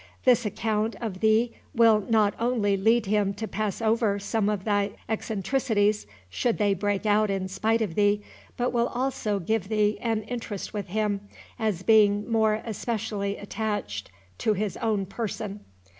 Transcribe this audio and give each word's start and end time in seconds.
This 0.25 0.47
account 0.47 0.95
of 0.99 1.19
thee 1.19 1.51
will 1.75 2.01
not 2.09 2.33
only 2.39 2.75
lead 2.75 3.05
him 3.05 3.35
to 3.35 3.47
pass 3.47 3.83
over 3.83 4.17
some 4.17 4.49
of 4.49 4.63
thy 4.63 4.93
eccentricities, 5.07 6.07
should 6.27 6.57
they 6.57 6.73
break 6.73 7.05
out 7.05 7.29
in 7.29 7.47
spite 7.47 7.83
of 7.83 7.93
thee, 7.93 8.23
but 8.57 8.71
will 8.73 8.87
also 8.87 9.37
give 9.37 9.69
thee 9.69 9.99
an 10.01 10.23
interest 10.23 10.73
with 10.73 10.87
him 10.87 11.21
as 11.59 11.83
being 11.83 12.27
more 12.27 12.63
especially 12.65 13.37
attached 13.37 14.09
to 14.39 14.53
his 14.53 14.75
own 14.77 15.05
person." 15.05 15.59